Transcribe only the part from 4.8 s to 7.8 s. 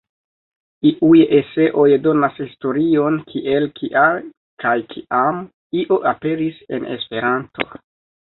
kiam "-io" aperis en Esperanto.